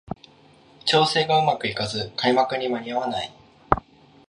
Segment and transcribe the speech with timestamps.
[0.83, 3.31] 調整がうまくいかず開幕に間に合わない